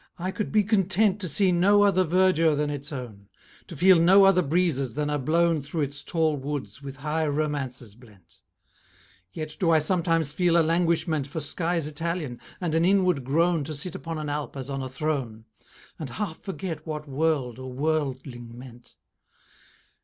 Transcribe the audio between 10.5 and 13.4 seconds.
a languishment For skies Italian, and an inward